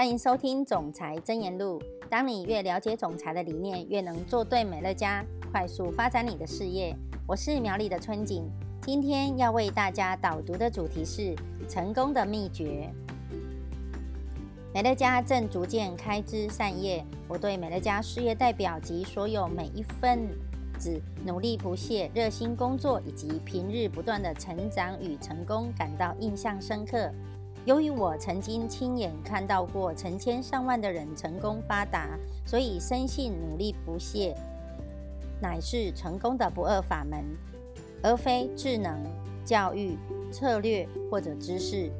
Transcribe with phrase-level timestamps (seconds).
[0.00, 1.78] 欢迎收听《总裁真言录》。
[2.08, 6.96] 当你越了解总裁的理念，越能做对美乐家，快速发展你的事业。
[7.26, 8.50] 我是苗栗的春景，
[8.80, 11.36] 今天要为大家导读的主题是
[11.68, 12.90] 成功的秘诀。
[14.72, 20.30] 美乐家正逐渐开枝散叶，我对美乐家事业代表及所有每一份
[20.78, 27.12] 子努力不懈、热心工作以及平日不断的成长与成功感到印象深刻。
[27.66, 34.34] 由于我曾经亲眼看到过成千上万的人成功发达，所以深信努力不懈
[35.40, 37.22] 乃是成功的不二法门，
[38.02, 38.98] 而非智能、
[39.44, 39.96] 教育、
[40.32, 41.90] 策略或者知识、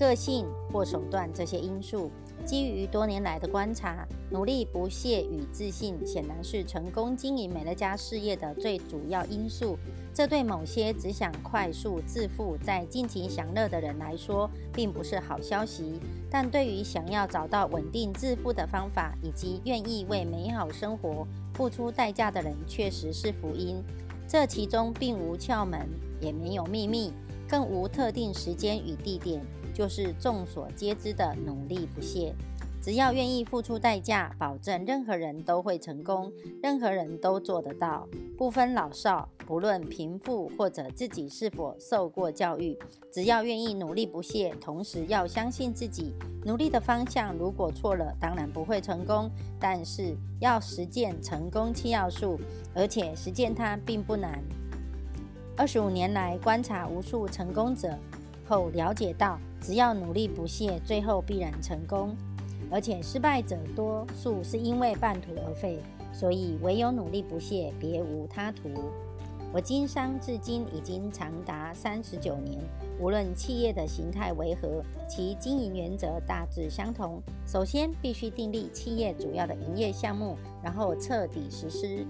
[0.00, 2.10] 个性或手段这些因素。
[2.42, 9.76] 基于多年来的观察，努力不懈与自信显然是成功经营美乐家事业的最主要因素。
[10.14, 23.84] 这对某些只想快速致富、在尽情享乐的人来说，并不是好消息；但对于想要找到稳定致富的方法，以及愿意为美好生活付出代价的人，确实是福音。
[24.26, 25.86] 这其中并无窍门，
[26.22, 27.12] 也没有秘密，
[27.46, 29.42] 更无特定时间与地点。
[29.80, 32.34] 就是众所皆知的努力不懈，
[32.82, 36.30] 只要愿意付出代价，保证任何人都会成功，
[36.62, 42.78] 任何人都做得到，不分老少，不论贫富或者自己是否受过教育，
[43.10, 46.12] 只要愿意努力不懈，同时要相信自己
[46.44, 52.38] 努力的方向，如果错了，当然不会成功，但是要实践成功七要素，
[52.74, 54.44] 而且实践它并不难。
[55.56, 57.98] 二十五年来观察无数成功者
[58.50, 59.38] 后，了解到。
[59.60, 62.16] 只要努力不懈，最后必然成功。
[62.70, 65.78] 而且失败者多数是因为半途而废，
[66.12, 68.70] 所以唯有努力不懈，别无他途。
[69.52, 72.58] 我经商至今已经长达三十九年，
[72.98, 77.22] 无论企业的形态为何，其经营原则大致相同。
[77.46, 82.06] 首先必须订立企业主要的营业项目，然后彻底实施。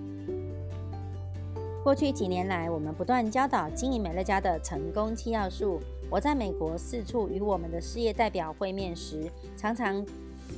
[1.82, 5.80] 过去几年来，我们不断教导经营美乐家的成功七要素。
[6.10, 10.04] 我在美国四处与我们的事业代表会面时，常常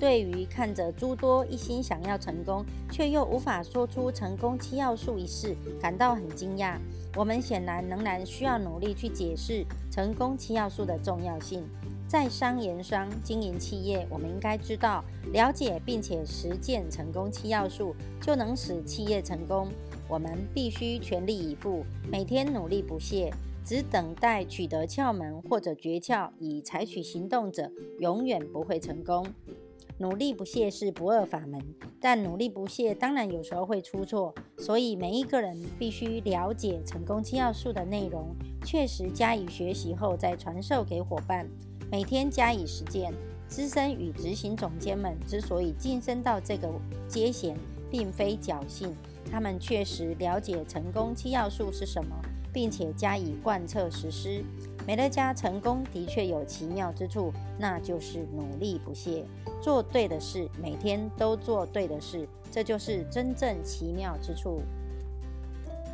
[0.01, 6.79] 对于看着诸多一心想要成功却又无法说出成功七要素一事感到很惊讶。
[7.15, 11.62] 我们显然仍然需要努力去解释成功七要素的重要性。
[12.09, 19.71] 在商言商、经营企业，我们应该知道、了解并且实践成功七要素，就能使企业成功。
[20.09, 23.33] 我们必须全力以赴，每天努力不懈。
[23.65, 29.27] 只等待取得窍门或者诀窍，以采取行动者，永远不会成功。
[29.99, 31.61] 努力不懈是不二法门，
[32.00, 38.34] 但努力不懈当然有时候会出错，所以每一个人必须了解成功七要素的内容，
[38.65, 41.49] 确实加以学习后再传授给伙伴，
[41.91, 43.12] 每天加以实践。
[43.47, 46.69] 资深与执行总监们之所以晋升到这个
[47.06, 47.55] 阶衔，
[47.91, 48.97] 并非侥幸，
[49.31, 52.17] 他们确实了解成功七要素是什么。
[52.53, 54.45] 并且加以贯彻实施，
[54.87, 59.25] 美乐家成功的确有奇妙之处，那就是努力不懈，
[59.63, 64.61] 做对的事，每天都做对的事，这就是真正奇妙之处。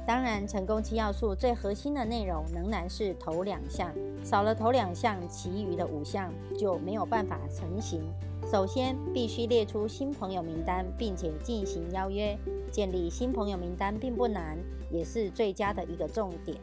[0.08, 3.92] 当然，成功七要素最核心的内容仍然是头两项，
[4.24, 8.02] 少了头两项，其余的五项就没有办法成型。
[8.50, 12.34] 首先，必须列出新朋友名单，并且进行邀约。
[12.72, 14.56] 建立新朋友名单并不难，
[14.90, 16.56] 也是最佳的一个重点。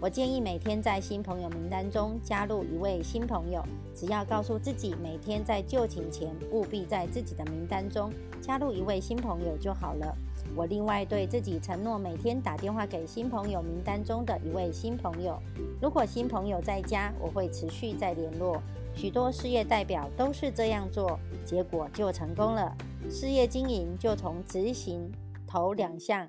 [0.00, 3.62] 我建议每天在新朋友名单中加入一位新朋友，
[3.94, 10.16] 只要告诉自己每天在就寝前务必在自己的名单中加入一位新朋友就好了。
[10.56, 15.38] 我另外对自己承诺，每天打电话给新朋友名单中的一位新朋友。
[15.82, 18.62] 如果新朋友在家，我会持续再联络。
[18.94, 22.74] 许多事业代表都是这样做，结果就成功了。
[23.10, 25.12] 事业经营就从执行
[25.46, 26.26] 头两项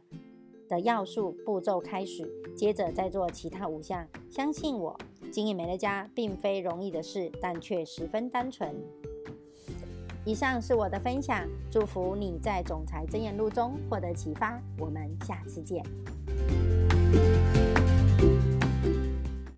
[0.67, 4.05] 的要素步骤开始，接着再做其他五项。
[4.29, 4.99] 相信我，
[5.31, 8.75] 经营美乐家并非容易的事，但却十分单纯。
[10.27, 14.61] 以上是我的分享，祝福你在总裁真言录中获得启发。
[14.77, 15.81] 我们下次见。